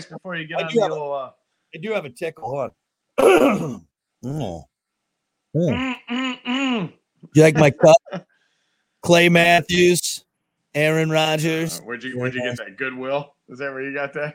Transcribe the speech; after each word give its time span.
twice 0.00 0.12
before 0.12 0.36
you 0.36 0.46
get 0.46 0.58
I 0.58 0.62
on 0.64 0.68
do 0.70 0.74
the 0.76 0.82
have 0.82 0.90
a- 0.92 0.94
old. 0.94 1.12
Uh, 1.22 1.30
I 1.74 1.78
do 1.82 1.92
have 1.92 2.04
a 2.04 2.10
tickle. 2.10 2.44
Hold 2.48 2.70
on. 3.18 3.84
Mm. 4.24 4.62
Mm. 5.56 6.92
You 7.34 7.42
like 7.42 7.56
my 7.56 7.70
cup? 8.12 8.26
Clay 9.02 9.28
Matthews, 9.28 10.24
Aaron 10.74 11.10
Rodgers. 11.10 11.78
Uh, 11.80 11.82
where'd 11.84 12.02
you 12.02 12.18
Where'd 12.18 12.34
you 12.34 12.42
get 12.42 12.56
that? 12.58 12.76
Goodwill? 12.76 13.34
Is 13.48 13.58
that 13.58 13.72
where 13.72 13.82
you 13.82 13.94
got 13.94 14.12
that? 14.14 14.34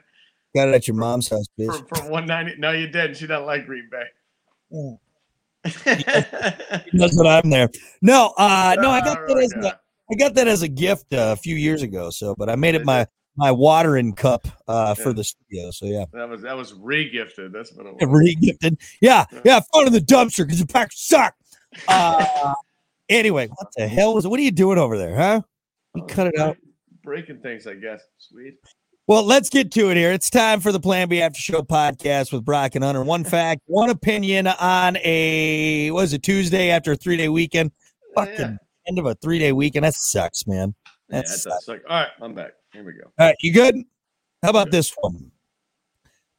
Got 0.56 0.70
it 0.70 0.76
at 0.76 0.88
your 0.88 0.96
mom's 0.96 1.30
house, 1.30 1.46
bitch. 1.60 1.88
for 1.98 2.10
one 2.10 2.26
ninety? 2.28 2.56
No, 2.58 2.72
you 2.72 2.88
didn't. 2.88 3.18
She 3.18 3.28
doesn't 3.28 3.46
like 3.46 3.66
Green 3.66 3.90
Bay. 3.92 4.06
Mm. 4.74 5.00
That's 6.94 7.18
what 7.18 7.28
I'm 7.28 7.50
there. 7.50 7.70
No, 8.02 8.34
uh, 8.38 8.76
no, 8.80 8.90
I 8.90 9.02
got 9.02 9.28
that 9.28 9.38
as 9.38 9.54
a, 9.54 9.80
I 10.12 10.16
got 10.16 10.34
that 10.36 10.48
as 10.48 10.62
a 10.62 10.68
gift 10.68 11.14
uh, 11.14 11.34
a 11.34 11.36
few 11.36 11.56
years 11.56 11.82
ago. 11.82 12.10
So, 12.10 12.36
but 12.38 12.50
I 12.50 12.56
made 12.56 12.76
it 12.76 12.86
my 12.86 13.08
my 13.36 13.52
watering 13.52 14.14
cup 14.14 14.48
uh, 14.68 14.94
for 14.94 15.14
the 15.14 15.24
studio. 15.24 15.72
So 15.72 15.86
yeah, 15.86 16.06
That 16.14 16.30
was 16.30 16.42
that 16.44 16.56
was 16.56 16.74
re-gifted. 16.74 17.52
That's 17.54 17.74
what 17.74 17.86
it 17.88 17.94
was. 18.02 18.10
re-gifted. 18.10 18.78
Yeah, 19.02 19.26
yeah, 19.44 19.60
found 19.74 19.88
in 19.88 19.94
the 19.94 20.00
dumpster 20.02 20.46
because 20.46 20.60
the 20.60 20.68
pack 20.68 20.92
suck. 20.94 21.34
Uh, 21.88 22.54
anyway, 23.10 23.48
what 23.48 23.68
the 23.76 23.88
hell 23.88 24.14
was? 24.14 24.28
What 24.28 24.40
are 24.40 24.44
you 24.44 24.52
doing 24.52 24.78
over 24.78 24.98
there, 24.98 25.16
huh? 25.16 25.42
You 25.96 26.04
Oh, 26.04 26.06
cut 26.08 26.28
it 26.28 26.40
out. 26.40 26.58
Breaking 27.04 27.40
things, 27.40 27.68
I 27.68 27.74
guess. 27.76 28.02
Sweet. 28.18 28.56
Well, 29.06 29.24
let's 29.26 29.50
get 29.50 29.70
to 29.74 29.90
it 29.90 29.98
here. 29.98 30.12
It's 30.14 30.30
time 30.30 30.62
for 30.62 30.72
the 30.72 30.80
Plan 30.80 31.10
B 31.10 31.22
After 31.22 31.38
Show 31.40 31.62
podcast 31.62 32.32
with 32.32 32.46
Brock 32.46 32.76
and 32.76 32.84
Hunter. 32.84 33.04
One 33.04 33.24
fact, 33.26 33.62
one 33.66 33.90
opinion 33.90 34.48
on 34.48 34.98
a 35.04 35.92
was 35.92 36.14
it 36.14 36.24
Tuesday 36.24 36.70
after 36.70 36.94
a 36.94 36.96
three 36.96 37.18
day 37.18 37.28
weekend. 37.30 37.72
Fucking 38.16 38.36
Yeah. 38.40 38.56
end 38.88 39.00
of 39.00 39.06
a 39.06 39.16
three 39.16 39.40
day 39.40 39.52
weekend. 39.52 39.84
That 39.84 39.94
sucks, 39.96 40.48
man. 40.48 40.74
Yeah, 41.14 41.22
sucks. 41.24 41.70
All 41.70 41.78
right, 41.90 42.08
I'm 42.22 42.34
back. 42.34 42.54
Here 42.72 42.84
we 42.84 42.94
go. 42.94 43.12
All 43.20 43.28
right, 43.28 43.36
you 43.42 43.54
good? 43.54 43.76
How 44.42 44.50
about 44.50 44.72
this 44.72 44.94
one? 45.00 45.32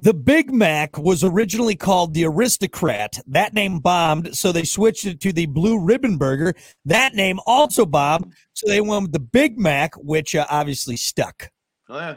The 0.00 0.12
Big 0.12 0.52
Mac 0.52 0.98
was 0.98 1.24
originally 1.24 1.76
called 1.76 2.12
the 2.12 2.26
Aristocrat. 2.26 3.18
That 3.26 3.54
name 3.54 3.78
bombed, 3.78 4.36
so 4.36 4.52
they 4.52 4.64
switched 4.64 5.06
it 5.06 5.20
to 5.20 5.32
the 5.32 5.46
Blue 5.46 5.78
Ribbon 5.78 6.18
Burger. 6.18 6.54
That 6.84 7.14
name 7.14 7.38
also 7.46 7.86
bombed, 7.86 8.34
so 8.52 8.68
they 8.68 8.80
went 8.80 9.02
with 9.02 9.12
the 9.12 9.20
Big 9.20 9.58
Mac, 9.58 9.94
which 9.94 10.34
uh, 10.34 10.46
obviously 10.50 10.96
stuck. 10.96 11.50
Oh 11.88 11.96
yeah, 11.96 12.16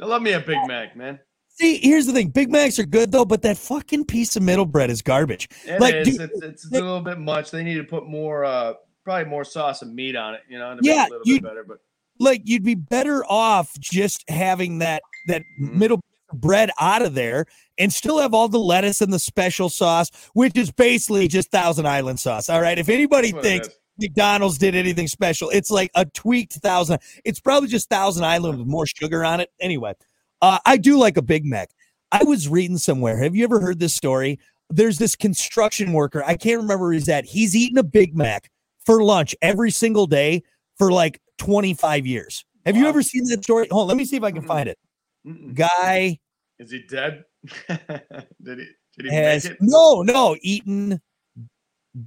I 0.00 0.04
love 0.06 0.22
me 0.22 0.32
a 0.32 0.40
Big 0.40 0.58
Mac, 0.66 0.96
man. 0.96 1.18
See, 1.48 1.78
here's 1.78 2.04
the 2.06 2.12
thing: 2.12 2.28
Big 2.28 2.50
Macs 2.50 2.78
are 2.78 2.84
good 2.84 3.12
though, 3.12 3.24
but 3.24 3.40
that 3.42 3.56
fucking 3.56 4.04
piece 4.04 4.36
of 4.36 4.42
middle 4.42 4.66
bread 4.66 4.90
is 4.90 5.00
garbage. 5.00 5.48
It 5.64 5.80
Like, 5.80 5.94
is. 5.94 6.18
dude, 6.18 6.20
it's, 6.32 6.42
it's 6.42 6.66
a 6.66 6.70
little 6.72 7.00
bit 7.00 7.18
much. 7.18 7.50
They 7.50 7.62
need 7.62 7.76
to 7.76 7.84
put 7.84 8.06
more, 8.06 8.44
uh 8.44 8.74
probably 9.06 9.30
more 9.30 9.44
sauce 9.44 9.82
and 9.82 9.94
meat 9.94 10.16
on 10.16 10.34
it. 10.34 10.40
You 10.48 10.58
know, 10.58 10.76
Yeah, 10.82 11.06
a 11.06 11.08
little 11.08 11.20
you- 11.24 11.34
bit 11.40 11.44
better. 11.44 11.64
But 11.66 11.78
Like 12.18 12.42
you'd 12.44 12.64
be 12.64 12.74
better 12.74 13.24
off 13.26 13.72
just 13.78 14.24
having 14.28 14.78
that 14.80 15.02
that 15.28 15.42
Mhm. 15.60 15.74
middle 15.74 16.00
bread 16.32 16.70
out 16.80 17.02
of 17.02 17.14
there 17.14 17.46
and 17.78 17.92
still 17.92 18.18
have 18.18 18.34
all 18.34 18.48
the 18.48 18.58
lettuce 18.58 19.00
and 19.00 19.12
the 19.12 19.18
special 19.18 19.68
sauce, 19.68 20.10
which 20.34 20.56
is 20.56 20.70
basically 20.72 21.28
just 21.28 21.50
Thousand 21.50 21.86
Island 21.86 22.18
sauce. 22.20 22.48
All 22.48 22.60
right, 22.60 22.78
if 22.78 22.88
anybody 22.88 23.28
that's 23.32 23.34
what 23.36 23.44
it 23.46 23.48
thinks. 23.48 23.68
McDonald's 23.98 24.58
did 24.58 24.74
anything 24.74 25.08
special. 25.08 25.48
It's 25.50 25.70
like 25.70 25.90
a 25.94 26.04
tweaked 26.04 26.54
thousand. 26.54 26.98
It's 27.24 27.40
probably 27.40 27.68
just 27.70 27.88
Thousand 27.88 28.24
Island 28.26 28.58
with 28.58 28.66
more 28.66 28.86
sugar 28.86 29.24
on 29.24 29.40
it. 29.40 29.50
Anyway, 29.60 29.94
uh, 30.42 30.58
I 30.66 30.76
do 30.76 30.98
like 30.98 31.16
a 31.16 31.22
Big 31.22 31.46
Mac. 31.46 31.70
I 32.12 32.22
was 32.24 32.46
reading 32.48 32.76
somewhere. 32.76 33.16
Have 33.22 33.34
you 33.34 33.42
ever 33.44 33.58
heard 33.60 33.78
this 33.80 33.94
story? 33.94 34.38
There's 34.68 34.98
this 34.98 35.16
construction 35.16 35.92
worker. 35.94 36.22
I 36.26 36.36
can't 36.36 36.60
remember 36.60 36.84
where 36.84 36.92
he's 36.92 37.08
at. 37.08 37.24
He's 37.24 37.56
eating 37.56 37.78
a 37.78 37.82
Big 37.82 38.14
Mac 38.16 38.50
for 38.86 39.02
lunch 39.02 39.34
every 39.42 39.70
single 39.70 40.06
day 40.06 40.42
for 40.78 40.90
like 40.90 41.20
25 41.38 42.06
years. 42.06 42.44
Have 42.64 42.76
you 42.76 42.86
ever 42.86 43.02
seen 43.02 43.24
that 43.24 43.44
story? 43.44 43.68
Hold 43.70 43.82
on, 43.82 43.88
let 43.88 43.96
me 43.96 44.04
see 44.04 44.16
if 44.16 44.22
I 44.22 44.32
can 44.32 44.42
find 44.42 44.68
it. 44.68 44.78
Mm-mm. 45.26 45.54
Guy 45.54 46.18
is 46.58 46.70
he 46.70 46.82
dead? 46.88 47.24
did 47.68 48.58
he? 48.58 48.66
Did 48.96 49.06
he 49.06 49.14
has 49.14 49.44
make 49.44 49.52
it? 49.52 49.58
no, 49.60 50.02
no, 50.02 50.36
eaten 50.40 51.00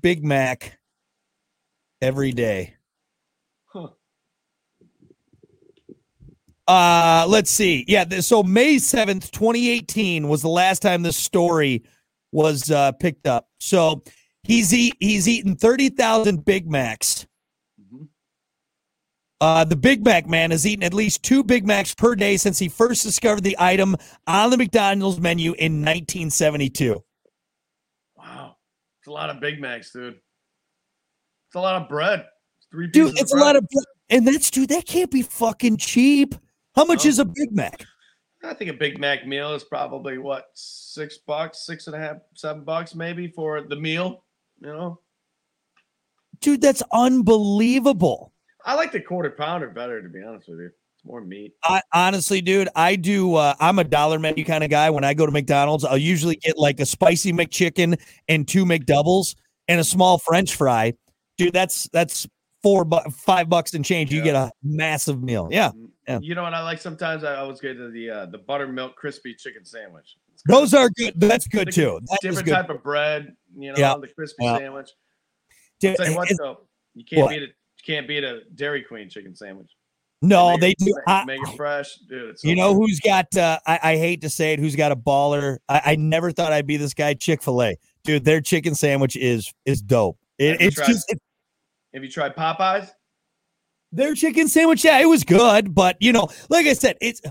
Big 0.01 0.23
Mac 0.23 0.79
every 2.01 2.31
day. 2.31 2.75
Huh. 3.65 3.89
Uh, 6.67 7.25
let's 7.27 7.51
see. 7.51 7.85
Yeah, 7.87 8.07
so 8.21 8.43
May 8.43 8.75
7th, 8.75 9.31
2018 9.31 10.27
was 10.27 10.41
the 10.41 10.49
last 10.49 10.81
time 10.81 11.03
this 11.03 11.17
story 11.17 11.83
was 12.31 12.69
uh 12.69 12.91
picked 12.93 13.27
up. 13.27 13.49
So 13.59 14.03
he's 14.43 14.73
eat 14.73 14.95
he's 14.99 15.27
eaten 15.27 15.55
30,000 15.55 16.43
Big 16.45 16.69
Macs. 16.69 17.25
Mhm. 17.81 18.07
Uh, 19.41 19.63
the 19.65 19.75
Big 19.75 20.03
Mac 20.03 20.27
man 20.27 20.51
has 20.51 20.65
eaten 20.65 20.83
at 20.83 20.93
least 20.93 21.23
two 21.23 21.43
Big 21.43 21.65
Macs 21.65 21.93
per 21.95 22.15
day 22.15 22.37
since 22.37 22.59
he 22.59 22.67
first 22.69 23.03
discovered 23.03 23.43
the 23.43 23.55
item 23.59 23.95
on 24.27 24.49
the 24.49 24.57
McDonald's 24.57 25.19
menu 25.19 25.53
in 25.53 25.81
1972. 25.81 27.03
Wow, 28.17 28.57
it's 28.99 29.07
a 29.07 29.11
lot 29.11 29.29
of 29.29 29.39
Big 29.39 29.59
Macs, 29.61 29.91
dude. 29.91 30.15
It's 31.47 31.55
a 31.55 31.59
lot 31.59 31.81
of 31.81 31.87
bread. 31.89 32.25
Three 32.71 32.87
Dude, 32.87 33.17
it's 33.17 33.31
a 33.33 33.35
bread. 33.35 33.45
lot 33.45 33.55
of 33.55 33.67
and 34.11 34.27
that's 34.27 34.51
dude, 34.51 34.69
that 34.69 34.85
can't 34.85 35.09
be 35.11 35.21
fucking 35.23 35.77
cheap. 35.77 36.35
How 36.75 36.85
much 36.85 37.05
No. 37.05 37.09
is 37.09 37.19
a 37.19 37.25
Big 37.25 37.51
Mac? 37.51 37.85
I 38.43 38.53
think 38.53 38.69
a 38.69 38.73
Big 38.73 38.99
Mac 38.99 39.25
meal 39.27 39.53
is 39.53 39.63
probably 39.63 40.17
what 40.17 40.47
six 40.53 41.17
bucks, 41.17 41.65
six 41.65 41.87
and 41.87 41.95
a 41.95 41.99
half, 41.99 42.17
seven 42.35 42.63
bucks 42.63 42.93
maybe 42.95 43.27
for 43.27 43.61
the 43.61 43.75
meal. 43.75 44.23
You 44.61 44.67
know, 44.67 44.99
Dude, 46.41 46.61
that's 46.61 46.81
unbelievable. 46.93 48.31
I 48.65 48.75
like 48.75 48.91
the 48.91 49.01
quarter 49.01 49.29
pounder 49.31 49.69
better, 49.69 50.01
to 50.01 50.09
be 50.09 50.21
honest 50.23 50.47
with 50.47 50.59
you. 50.59 50.65
It's 50.67 51.05
more 51.05 51.21
meat. 51.21 51.53
I 51.63 51.81
honestly, 51.93 52.41
dude, 52.41 52.69
I 52.75 52.95
do. 52.95 53.35
Uh, 53.35 53.55
I'm 53.59 53.79
a 53.79 53.83
dollar 53.83 54.19
menu 54.19 54.43
kind 54.45 54.63
of 54.63 54.69
guy. 54.69 54.89
When 54.89 55.03
I 55.03 55.13
go 55.13 55.25
to 55.25 55.31
McDonald's, 55.31 55.83
I'll 55.85 55.97
usually 55.97 56.35
get 56.37 56.57
like 56.57 56.79
a 56.79 56.85
spicy 56.85 57.31
McChicken 57.33 57.99
and 58.27 58.47
two 58.47 58.65
McDoubles 58.65 59.35
and 59.67 59.79
a 59.79 59.83
small 59.83 60.17
French 60.17 60.55
fry. 60.55 60.93
Dude, 61.37 61.53
that's 61.53 61.87
that's 61.93 62.27
four 62.61 62.83
bu- 62.85 63.09
five 63.11 63.47
bucks 63.49 63.73
and 63.73 63.83
change. 63.85 64.11
You 64.11 64.19
Yeah. 64.19 64.23
get 64.25 64.35
a 64.35 64.51
massive 64.63 65.23
meal. 65.23 65.47
Yeah, 65.51 65.71
Yeah. 66.07 66.19
You 66.21 66.35
know 66.35 66.43
what 66.43 66.53
I 66.53 66.63
like? 66.63 66.79
Sometimes 66.79 67.23
I 67.23 67.35
always 67.37 67.59
get 67.61 67.75
to 67.75 67.89
the 67.91 68.09
uh, 68.09 68.25
the 68.25 68.37
buttermilk 68.39 68.95
crispy 68.97 69.33
chicken 69.35 69.63
sandwich. 69.65 70.17
Those 70.47 70.73
are 70.73 70.89
good. 70.89 71.13
That's 71.19 71.47
good 71.47 71.67
Like, 71.67 71.75
too. 71.75 71.99
That 72.05 72.17
different 72.21 72.45
good. 72.45 72.53
type 72.53 72.69
of 72.69 72.81
bread. 72.83 73.35
You 73.57 73.71
know, 73.73 73.77
Yeah. 73.77 73.95
the 73.99 74.07
crispy 74.07 74.43
Yeah. 74.45 74.57
sandwich. 74.57 74.89
Tell 75.81 75.95
you 76.09 76.15
what 76.15 76.29
though, 76.37 76.61
you 76.93 77.03
can't 77.05 77.21
What? 77.23 77.29
beat 77.31 77.43
it. 77.43 77.49
You 77.49 77.95
can't 77.95 78.07
beat 78.07 78.23
a 78.23 78.41
Dairy 78.55 78.83
Queen 78.83 79.09
chicken 79.09 79.35
sandwich. 79.35 79.69
no, 80.21 80.57
they 80.57 80.73
do. 80.73 80.85
Make, 80.85 80.95
I- 81.07 81.25
make 81.25 81.39
it 81.41 81.55
fresh, 81.55 81.95
dude. 82.09 82.37
So 82.39 82.47
You 82.49 82.55
know 82.57 82.73
good. 82.73 82.79
who's 82.81 82.99
got? 82.99 83.35
Uh, 83.37 83.57
I, 83.65 83.79
I 83.83 83.97
hate 83.97 84.21
to 84.21 84.29
say 84.29 84.51
it. 84.53 84.59
Who's 84.59 84.75
got 84.75 84.91
a 84.91 84.95
baller? 84.97 85.59
I, 85.69 85.81
I 85.85 85.95
never 85.95 86.31
thought 86.31 86.51
I'd 86.51 86.67
be 86.67 86.75
this 86.77 86.93
guy. 86.93 87.13
Chick 87.13 87.41
Fil 87.41 87.61
A, 87.63 87.77
dude. 88.03 88.25
Their 88.25 88.41
chicken 88.41 88.75
sandwich 88.75 89.15
is 89.15 89.53
is 89.65 89.81
dope. 89.81 90.17
It, 90.37 90.59
it's 90.61 90.75
tried- 90.75 90.87
just 90.87 91.09
it, 91.11 91.19
Have 91.93 92.03
you 92.03 92.09
tried 92.11 92.35
Popeyes? 92.35 92.91
their 93.93 94.13
chicken 94.13 94.47
sandwich. 94.49 94.83
Yeah, 94.83 94.99
it 94.99 95.05
was 95.05 95.23
good, 95.23 95.73
but 95.73 95.95
you 96.01 96.11
know, 96.11 96.27
like 96.49 96.65
I 96.67 96.73
said, 96.73 96.97
it's 97.01 97.21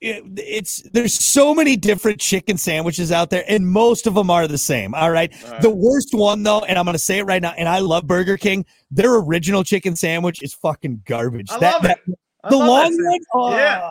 it, 0.00 0.22
it's 0.36 0.82
there's 0.92 1.12
so 1.14 1.54
many 1.54 1.76
different 1.76 2.20
chicken 2.20 2.56
sandwiches 2.56 3.10
out 3.10 3.30
there, 3.30 3.44
and 3.48 3.66
most 3.66 4.06
of 4.06 4.14
them 4.14 4.30
are 4.30 4.46
the 4.46 4.58
same. 4.58 4.94
All 4.94 5.10
right. 5.10 5.32
All 5.44 5.50
right. 5.52 5.62
The 5.62 5.70
worst 5.70 6.10
one 6.12 6.42
though, 6.42 6.60
and 6.64 6.78
I'm 6.78 6.84
gonna 6.84 6.98
say 6.98 7.18
it 7.18 7.24
right 7.24 7.42
now, 7.42 7.52
and 7.56 7.68
I 7.68 7.80
love 7.80 8.06
Burger 8.06 8.36
King. 8.36 8.64
Their 8.90 9.16
original 9.16 9.64
chicken 9.64 9.96
sandwich 9.96 10.42
is 10.42 10.54
fucking 10.54 11.02
garbage. 11.06 11.50
I 11.50 11.58
That- 11.58 11.72
love 11.74 11.82
that- 11.82 11.98
it. 12.06 12.14
I 12.44 12.50
the 12.50 12.56
love 12.56 12.68
long 12.68 12.96
one. 13.04 13.20
Oh. 13.34 13.56
Yeah. 13.56 13.88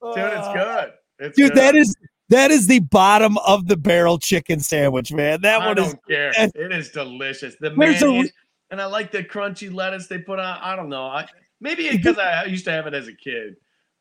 Oh, 0.00 0.14
dude, 0.14 0.24
it's 0.32 0.48
good. 0.54 0.92
It's 1.18 1.36
dude 1.36 1.48
good. 1.54 1.58
that 1.58 1.74
is 1.74 1.94
that 2.28 2.50
is 2.52 2.66
the 2.68 2.78
bottom 2.78 3.36
of 3.38 3.66
the 3.66 3.76
barrel 3.76 4.18
chicken 4.18 4.60
sandwich 4.60 5.12
man 5.12 5.40
that 5.42 5.62
I 5.62 5.66
one 5.66 5.76
don't 5.76 5.86
is 5.88 5.94
care. 6.08 6.32
and- 6.38 6.52
It 6.54 6.72
is 6.72 6.90
delicious. 6.90 7.56
The 7.58 7.70
There's 7.70 8.02
a 8.02 8.30
and 8.70 8.80
I 8.80 8.84
like 8.84 9.10
the 9.10 9.24
crunchy 9.24 9.72
lettuce 9.72 10.06
they 10.06 10.18
put 10.18 10.38
on. 10.38 10.58
I 10.62 10.76
don't 10.76 10.88
know. 10.90 11.06
I 11.06 11.26
maybe 11.60 11.90
because 11.90 12.18
I 12.18 12.44
used 12.44 12.66
to 12.66 12.70
have 12.70 12.86
it 12.86 12.94
as 12.94 13.08
a 13.08 13.14
kid, 13.14 13.56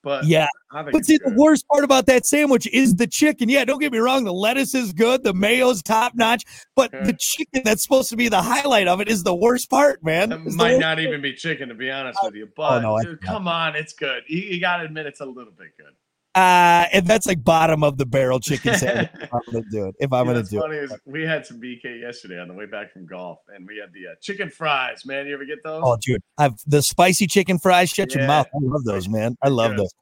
but 0.08 0.24
yeah 0.24 0.48
but 0.72 1.06
see 1.06 1.18
the 1.18 1.34
worst 1.36 1.68
part 1.68 1.84
about 1.84 2.06
that 2.06 2.26
sandwich 2.26 2.66
is 2.68 2.96
the 2.96 3.06
chicken 3.06 3.50
yeah 3.50 3.66
don't 3.66 3.80
get 3.80 3.92
me 3.92 3.98
wrong 3.98 4.24
the 4.24 4.32
lettuce 4.32 4.74
is 4.74 4.94
good 4.94 5.22
the 5.24 5.34
mayo's 5.34 5.84
top 5.84 6.14
notch 6.16 6.44
but 6.76 6.88
Okay. 6.94 7.04
the 7.12 7.18
chicken 7.20 7.62
that's 7.66 7.84
supposed 7.84 8.10
to 8.10 8.16
be 8.16 8.30
the 8.30 8.42
highlight 8.42 8.88
of 8.88 9.02
it 9.02 9.10
is 9.10 9.24
the 9.24 9.36
worst 9.36 9.70
part 9.70 10.02
man 10.04 10.32
It 10.32 10.54
might 10.54 10.80
not 10.80 11.00
even 11.00 11.22
be 11.22 11.34
chicken, 11.34 11.68
to 11.68 11.76
be 11.76 11.92
honest 11.92 12.18
uh, 12.24 12.28
with 12.28 12.36
you. 12.36 12.46
Oh, 12.46 12.54
but 12.56 12.80
no, 12.80 13.02
dude, 13.04 13.20
come 13.22 13.48
on, 13.48 13.76
it's 13.76 13.92
good. 13.92 14.24
You, 14.28 14.40
you 14.40 14.62
got 14.62 14.78
to 14.78 14.84
admit, 14.86 15.06
it's 15.06 15.20
a 15.20 15.26
little 15.26 15.52
bit 15.52 15.76
good. 15.76 15.94
Uh 16.38 16.88
and 16.94 17.08
that's 17.08 17.26
like 17.26 17.44
bottom 17.44 17.84
of 17.84 17.98
the 17.98 18.06
barrel 18.06 18.40
chicken 18.40 18.76
sandwich 18.76 19.10
if 19.20 19.34
i'm 19.34 19.42
gonna 19.52 19.66
do 19.72 19.86
it 19.88 19.96
if 20.00 20.14
i'm 20.14 20.26
gonna 20.26 20.38
what's 20.38 20.50
do 20.50 20.60
funny 20.60 20.78
it 20.78 20.84
is 20.84 20.94
we 21.06 21.24
had 21.24 21.46
some 21.46 21.60
BK 21.60 22.00
yesterday 22.02 22.40
on 22.40 22.48
the 22.48 22.54
way 22.54 22.66
back 22.66 22.94
from 22.94 23.08
golf, 23.08 23.40
and 23.56 23.66
we 23.68 23.78
had 23.78 23.92
the 23.94 24.12
uh, 24.12 24.16
chicken 24.22 24.50
fries. 24.50 25.06
Man, 25.06 25.26
you 25.26 25.34
ever 25.34 25.46
get 25.46 25.64
those? 25.64 25.82
oh 25.84 25.98
dude 26.02 26.22
i've 26.38 26.54
the 26.68 26.82
spicy 26.82 27.26
chicken 27.26 27.58
fries 27.58 27.90
shut 27.90 28.14
your 28.14 28.28
mouth 28.28 28.46
i 28.54 28.58
love 28.62 28.84
those 28.84 29.10
man 29.10 29.36
i 29.42 29.48
love 29.48 29.76
those 29.76 29.94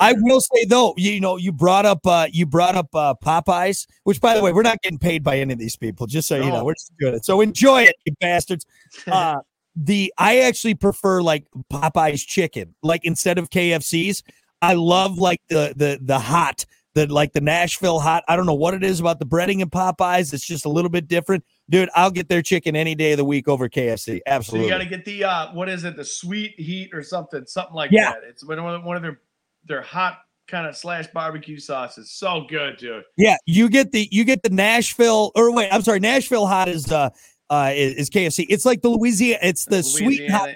I 0.00 0.14
good. 0.14 0.22
will 0.22 0.40
say 0.40 0.64
though, 0.64 0.94
you 0.96 1.20
know, 1.20 1.36
you 1.36 1.52
brought 1.52 1.84
up 1.84 2.06
uh 2.06 2.28
you 2.32 2.46
brought 2.46 2.76
up 2.76 2.88
uh 2.94 3.14
Popeyes, 3.22 3.86
which 4.04 4.20
by 4.20 4.34
the 4.34 4.40
way, 4.40 4.52
we're 4.52 4.62
not 4.62 4.80
getting 4.80 4.98
paid 4.98 5.22
by 5.22 5.38
any 5.38 5.52
of 5.52 5.58
these 5.58 5.76
people, 5.76 6.06
just 6.06 6.28
so 6.28 6.36
you 6.36 6.50
know. 6.50 6.64
We're 6.64 6.74
just 6.74 6.92
doing 6.98 7.14
it. 7.14 7.24
So 7.26 7.40
enjoy 7.40 7.82
it, 7.82 7.96
you 8.04 8.14
bastards. 8.20 8.64
Uh 9.06 9.40
the 9.76 10.12
I 10.16 10.38
actually 10.38 10.74
prefer 10.74 11.20
like 11.20 11.44
Popeyes 11.70 12.26
chicken. 12.26 12.74
Like 12.82 13.04
instead 13.04 13.38
of 13.38 13.50
KFC's, 13.50 14.22
I 14.66 14.74
love 14.74 15.18
like 15.18 15.40
the 15.48 15.72
the 15.76 15.98
the 16.02 16.18
hot 16.18 16.64
the 16.94 17.06
like 17.06 17.32
the 17.32 17.40
Nashville 17.40 18.00
hot. 18.00 18.24
I 18.26 18.36
don't 18.36 18.46
know 18.46 18.54
what 18.54 18.74
it 18.74 18.82
is 18.82 19.00
about 19.00 19.18
the 19.18 19.26
breading 19.26 19.60
and 19.62 19.70
Popeyes. 19.70 20.32
It's 20.32 20.44
just 20.44 20.64
a 20.64 20.68
little 20.68 20.88
bit 20.88 21.06
different, 21.06 21.44
dude. 21.68 21.90
I'll 21.94 22.10
get 22.10 22.28
their 22.28 22.42
chicken 22.42 22.74
any 22.74 22.94
day 22.94 23.12
of 23.12 23.18
the 23.18 23.24
week 23.24 23.48
over 23.48 23.68
KFC. 23.68 24.16
So 24.16 24.20
Absolutely. 24.26 24.66
you 24.66 24.72
got 24.72 24.78
to 24.78 24.86
get 24.86 25.04
the 25.04 25.24
uh, 25.24 25.52
what 25.52 25.68
is 25.68 25.84
it? 25.84 25.94
The 25.96 26.04
sweet 26.04 26.58
heat 26.58 26.90
or 26.92 27.02
something, 27.02 27.44
something 27.46 27.74
like 27.74 27.90
Yeah. 27.92 28.12
that. 28.12 28.22
It's 28.26 28.44
one 28.44 28.58
of 28.58 28.82
one 28.82 28.96
of 28.96 29.02
their 29.02 29.20
their 29.66 29.82
hot 29.82 30.18
kind 30.48 30.66
of 30.66 30.76
slash 30.76 31.06
barbecue 31.08 31.58
sauces. 31.58 32.10
So 32.12 32.46
good, 32.48 32.78
dude. 32.78 33.04
Yeah, 33.16 33.36
you 33.46 33.68
get 33.68 33.92
the 33.92 34.08
you 34.10 34.24
get 34.24 34.42
the 34.42 34.50
Nashville 34.50 35.32
or 35.34 35.54
wait, 35.54 35.68
I'm 35.70 35.82
sorry, 35.82 36.00
Nashville 36.00 36.46
hot 36.46 36.68
is 36.68 36.90
uh 36.90 37.10
uh 37.50 37.72
is, 37.74 37.94
is 37.94 38.10
KFC. 38.10 38.46
It's 38.48 38.64
like 38.64 38.80
the 38.82 38.88
Louisiana, 38.88 39.40
it's 39.42 39.64
the 39.66 39.82
sweet 39.82 40.30
hot 40.30 40.50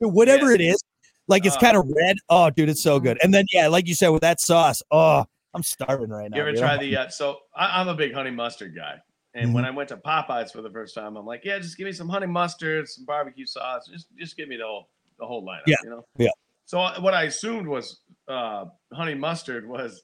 whatever 0.00 0.50
Yes. 0.50 0.54
it 0.54 0.60
is. 0.60 0.82
Like 1.28 1.46
it's 1.46 1.56
Uh. 1.56 1.60
kind 1.60 1.76
of 1.76 1.86
red. 1.88 2.16
Oh, 2.28 2.50
dude, 2.50 2.68
it's 2.68 2.82
so 2.82 3.00
good. 3.00 3.18
And 3.22 3.32
then 3.32 3.46
yeah, 3.52 3.68
like 3.68 3.86
you 3.88 3.94
said 3.94 4.08
with 4.08 4.22
that 4.22 4.40
sauce. 4.40 4.82
Oh, 4.90 5.24
I'm 5.54 5.62
starving 5.62 6.10
right 6.10 6.30
now. 6.30 6.36
You 6.36 6.42
ever 6.42 6.50
dude. 6.52 6.60
try 6.60 6.76
the? 6.76 6.96
Uh, 6.96 7.08
so 7.08 7.38
I, 7.56 7.80
I'm 7.80 7.88
a 7.88 7.94
big 7.94 8.12
honey 8.12 8.30
mustard 8.30 8.74
guy, 8.74 8.96
and 9.34 9.46
Mm-hmm. 9.46 9.54
when 9.54 9.64
I 9.64 9.70
went 9.70 9.88
to 9.90 9.96
Popeyes 9.96 10.52
for 10.52 10.62
the 10.62 10.70
first 10.70 10.94
time, 10.94 11.16
I'm 11.16 11.24
like, 11.26 11.42
yeah, 11.44 11.58
just 11.58 11.76
give 11.78 11.84
me 11.86 11.92
some 11.92 12.08
honey 12.08 12.26
mustard, 12.26 12.88
some 12.88 13.04
barbecue 13.04 13.46
sauce, 13.46 13.88
just 13.90 14.06
just 14.18 14.36
give 14.36 14.48
me 14.48 14.56
the 14.56 14.64
whole 14.64 14.88
the 15.18 15.26
whole 15.26 15.44
lineup. 15.46 15.62
Yeah, 15.66 15.76
you 15.84 15.90
know. 15.90 16.04
yeah. 16.18 16.30
So 16.66 16.78
what 17.00 17.14
I 17.14 17.24
assumed 17.24 17.68
was 17.68 18.00
uh, 18.26 18.64
honey 18.92 19.14
mustard 19.14 19.68
was 19.68 20.02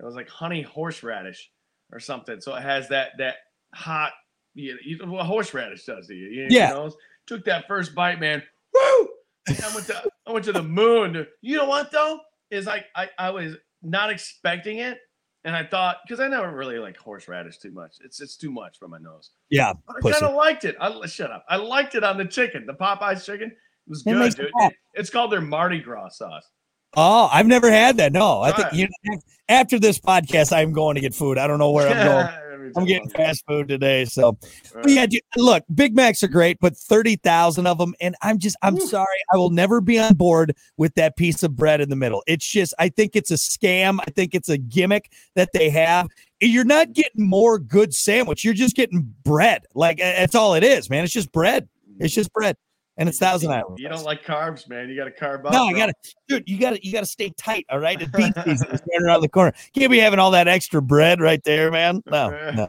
it 0.00 0.04
was 0.04 0.14
like 0.16 0.28
honey 0.28 0.62
horseradish 0.62 1.50
or 1.92 2.00
something. 2.00 2.40
So 2.40 2.54
it 2.56 2.62
has 2.62 2.88
that 2.88 3.10
that 3.18 3.36
hot. 3.74 4.12
You, 4.54 4.76
you 4.84 4.98
what 5.06 5.24
horseradish 5.26 5.84
does 5.84 6.08
to 6.08 6.14
you? 6.14 6.28
you 6.28 6.46
Yeah. 6.50 6.70
know? 6.70 6.90
Took 7.26 7.44
that 7.44 7.68
first 7.68 7.94
bite, 7.94 8.18
man. 8.18 8.42
Woo! 8.74 9.08
I 9.48 9.70
went 9.74 9.86
to 9.86 10.02
I 10.28 10.32
went 10.32 10.44
to 10.44 10.52
the 10.52 10.62
moon. 10.62 11.26
You 11.40 11.56
know 11.56 11.64
what 11.64 11.90
though? 11.90 12.20
Is 12.50 12.66
like 12.66 12.86
I 12.94 13.08
I 13.18 13.30
was 13.30 13.56
not 13.82 14.10
expecting 14.10 14.78
it, 14.78 14.98
and 15.44 15.56
I 15.56 15.64
thought 15.64 15.98
because 16.06 16.20
I 16.20 16.28
never 16.28 16.54
really 16.54 16.78
like 16.78 16.96
horseradish 16.96 17.58
too 17.58 17.72
much. 17.72 17.96
It's 18.04 18.20
it's 18.20 18.36
too 18.36 18.50
much 18.52 18.78
for 18.78 18.88
my 18.88 18.98
nose. 18.98 19.30
Yeah, 19.50 19.72
But 19.86 19.96
I 20.06 20.12
kind 20.12 20.24
of 20.24 20.34
liked 20.34 20.64
it. 20.64 20.76
I 20.80 21.06
shut 21.06 21.30
up. 21.30 21.44
I 21.48 21.56
liked 21.56 21.94
it 21.94 22.04
on 22.04 22.18
the 22.18 22.24
chicken, 22.26 22.66
the 22.66 22.74
Popeyes 22.74 23.24
chicken. 23.24 23.48
It 23.50 23.90
was 23.90 24.02
good, 24.02 24.34
dude. 24.34 24.50
it 24.54 24.72
it's 24.94 25.10
called 25.10 25.32
their 25.32 25.40
Mardi 25.40 25.80
Gras 25.80 26.10
sauce. 26.18 26.44
Oh, 26.96 27.28
I've 27.32 27.46
never 27.46 27.70
had 27.70 27.98
that. 27.98 28.12
No, 28.12 28.40
I 28.40 28.52
think 28.52 28.72
you 28.72 28.88
after 29.48 29.78
this 29.78 29.98
podcast, 29.98 30.54
I'm 30.56 30.72
going 30.72 30.94
to 30.96 31.00
get 31.00 31.14
food. 31.14 31.38
I 31.38 31.46
don't 31.46 31.58
know 31.58 31.70
where 31.70 31.88
I'm 31.88 32.06
going. 32.06 32.47
I'm 32.76 32.84
getting 32.84 33.08
fast 33.10 33.44
food 33.46 33.68
today. 33.68 34.04
So. 34.04 34.38
But 34.72 34.90
yeah, 34.90 35.06
dude, 35.06 35.20
look, 35.36 35.64
Big 35.74 35.94
Macs 35.94 36.22
are 36.22 36.28
great, 36.28 36.58
but 36.60 36.76
30,000 36.76 37.66
of 37.66 37.78
them. 37.78 37.94
And 38.00 38.16
I'm 38.22 38.38
just, 38.38 38.56
I'm 38.62 38.78
sorry. 38.80 39.06
I 39.32 39.36
will 39.36 39.50
never 39.50 39.80
be 39.80 39.98
on 39.98 40.14
board 40.14 40.56
with 40.76 40.94
that 40.94 41.16
piece 41.16 41.42
of 41.42 41.56
bread 41.56 41.80
in 41.80 41.88
the 41.88 41.96
middle. 41.96 42.22
It's 42.26 42.46
just, 42.46 42.74
I 42.78 42.88
think 42.88 43.16
it's 43.16 43.30
a 43.30 43.34
scam. 43.34 44.00
I 44.06 44.10
think 44.10 44.34
it's 44.34 44.48
a 44.48 44.58
gimmick 44.58 45.12
that 45.34 45.50
they 45.52 45.70
have. 45.70 46.08
You're 46.40 46.64
not 46.64 46.92
getting 46.92 47.28
more 47.28 47.58
good 47.58 47.92
sandwich. 47.94 48.44
You're 48.44 48.54
just 48.54 48.76
getting 48.76 49.12
bread. 49.24 49.64
Like, 49.74 49.98
that's 49.98 50.34
all 50.34 50.54
it 50.54 50.62
is, 50.62 50.88
man. 50.88 51.04
It's 51.04 51.12
just 51.12 51.32
bread. 51.32 51.68
It's 51.98 52.14
just 52.14 52.32
bread. 52.32 52.56
And 52.98 53.08
it's 53.08 53.18
Thousand 53.18 53.50
Island. 53.52 53.78
You 53.78 53.88
don't 53.88 54.04
like 54.04 54.24
carbs, 54.24 54.68
man. 54.68 54.88
You 54.88 54.96
got 54.96 55.04
to 55.04 55.10
carb 55.12 55.44
up. 55.46 55.52
No, 55.52 55.66
I 55.66 55.72
gotta, 55.72 55.92
dude. 56.28 56.48
You 56.48 56.58
gotta, 56.58 56.78
you 56.84 56.92
gotta 56.92 57.06
stay 57.06 57.30
tight. 57.38 57.64
All 57.70 57.78
right, 57.78 58.00
it's 58.02 58.10
beach 58.16 58.32
season. 58.44 58.68
It's 58.72 58.82
right 58.82 59.02
around 59.02 59.20
the 59.22 59.28
corner. 59.28 59.52
Can't 59.74 59.90
be 59.90 59.98
having 59.98 60.18
all 60.18 60.32
that 60.32 60.48
extra 60.48 60.82
bread 60.82 61.20
right 61.20 61.42
there, 61.44 61.70
man. 61.70 62.02
No, 62.10 62.30
no. 62.52 62.68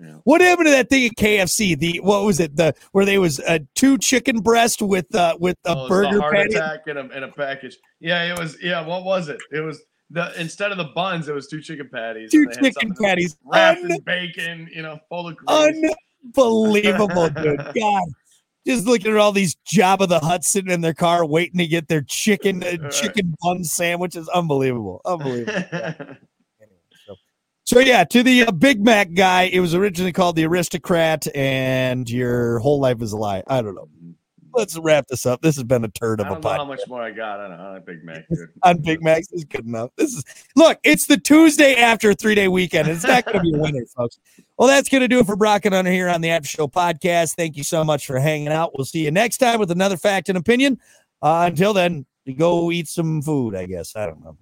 Yeah. 0.00 0.12
What 0.22 0.40
happened 0.40 0.66
to 0.66 0.70
that 0.70 0.88
thing 0.88 1.06
at 1.06 1.16
KFC? 1.16 1.76
The 1.76 1.98
what 2.00 2.24
was 2.24 2.38
it? 2.38 2.54
The 2.54 2.72
where 2.92 3.04
they 3.04 3.18
was 3.18 3.40
uh, 3.40 3.58
two 3.74 3.98
chicken 3.98 4.40
breast 4.40 4.80
with 4.80 5.12
uh 5.12 5.36
with 5.40 5.56
a 5.66 5.74
Oh, 5.76 5.88
burger 5.88 6.20
heart 6.20 6.34
patty. 6.34 6.54
in 6.86 6.96
a, 6.96 7.08
in 7.16 7.22
a 7.24 7.28
package. 7.32 7.76
Yeah, 7.98 8.32
it 8.32 8.38
was. 8.38 8.56
Yeah, 8.62 8.86
what 8.86 9.02
was 9.02 9.28
it? 9.28 9.38
It 9.50 9.58
was 9.60 9.82
the 10.10 10.32
instead 10.40 10.70
of 10.70 10.78
the 10.78 10.84
buns, 10.94 11.28
it 11.28 11.34
was 11.34 11.48
two 11.48 11.60
chicken 11.60 11.90
patties. 11.92 12.30
Two 12.30 12.46
and 12.48 12.64
chicken 12.64 12.94
patties. 12.94 13.36
wrapped 13.44 13.80
Un- 13.82 13.90
in 13.92 14.00
bacon. 14.02 14.68
You 14.72 14.82
know, 14.82 15.00
full 15.08 15.26
of 15.28 15.36
grease. 15.36 15.76
unbelievable, 16.24 17.28
dude. 17.30 17.58
God, 17.74 18.04
just 18.66 18.86
looking 18.86 19.12
at 19.12 19.18
all 19.18 19.32
these 19.32 19.56
Jabba 19.70 20.08
the 20.08 20.20
Hutt 20.20 20.44
sitting 20.44 20.70
in 20.70 20.80
their 20.80 20.94
car 20.94 21.24
waiting 21.24 21.58
to 21.58 21.66
get 21.66 21.88
their 21.88 22.02
chicken 22.02 22.62
uh, 22.62 22.88
chicken 22.90 23.34
bun 23.42 23.64
sandwiches. 23.64 24.28
Unbelievable, 24.28 25.00
unbelievable. 25.04 25.62
So, 27.06 27.16
so 27.64 27.80
yeah, 27.80 28.04
to 28.04 28.22
the 28.22 28.42
uh, 28.46 28.50
Big 28.50 28.84
Mac 28.84 29.14
guy, 29.14 29.44
it 29.44 29.60
was 29.60 29.74
originally 29.74 30.12
called 30.12 30.36
the 30.36 30.44
Aristocrat, 30.44 31.26
and 31.34 32.08
your 32.08 32.58
whole 32.58 32.80
life 32.80 33.00
is 33.00 33.12
a 33.12 33.16
lie. 33.16 33.42
I 33.46 33.62
don't 33.62 33.74
know. 33.74 33.88
Let's 34.58 34.76
wrap 34.76 35.06
this 35.06 35.24
up. 35.24 35.40
This 35.40 35.54
has 35.54 35.62
been 35.62 35.84
a 35.84 35.88
turd 35.88 36.18
of 36.20 36.26
a 36.26 36.30
don't 36.30 36.42
know 36.42 36.50
how 36.50 36.64
much 36.64 36.80
more 36.88 37.00
I 37.00 37.12
got 37.12 37.38
on, 37.38 37.52
on 37.52 37.80
Big 37.84 38.02
Mac, 38.02 38.26
on 38.64 38.78
Big 38.82 39.00
Macs 39.00 39.30
is 39.30 39.44
good 39.44 39.64
enough. 39.64 39.90
This 39.96 40.12
is 40.12 40.24
look, 40.56 40.80
it's 40.82 41.06
the 41.06 41.16
Tuesday 41.16 41.76
after 41.76 42.10
a 42.10 42.14
three 42.14 42.34
day 42.34 42.48
weekend. 42.48 42.88
It's 42.88 43.04
not 43.04 43.24
going 43.24 43.36
to 43.36 43.42
be 43.42 43.54
a 43.54 43.58
winner, 43.58 43.86
folks. 43.96 44.18
Well, 44.58 44.66
that's 44.66 44.88
going 44.88 45.02
to 45.02 45.06
do 45.06 45.20
it 45.20 45.26
for 45.26 45.36
Brock 45.36 45.64
and 45.64 45.76
Hunter 45.76 45.92
here 45.92 46.08
on 46.08 46.22
the 46.22 46.30
After 46.30 46.48
Show 46.48 46.66
podcast. 46.66 47.36
Thank 47.36 47.56
you 47.56 47.62
so 47.62 47.84
much 47.84 48.04
for 48.04 48.18
hanging 48.18 48.48
out. 48.48 48.76
We'll 48.76 48.84
see 48.84 49.04
you 49.04 49.12
next 49.12 49.38
time 49.38 49.60
with 49.60 49.70
another 49.70 49.96
fact 49.96 50.28
and 50.28 50.36
opinion. 50.36 50.80
Uh, 51.22 51.44
until 51.48 51.72
then, 51.72 52.04
go 52.36 52.72
eat 52.72 52.88
some 52.88 53.22
food, 53.22 53.54
I 53.54 53.66
guess. 53.66 53.94
I 53.94 54.06
don't 54.06 54.24
know. 54.24 54.36